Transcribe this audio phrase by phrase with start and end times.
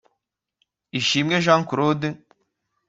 [0.99, 2.07] Ishimwe Jean Claude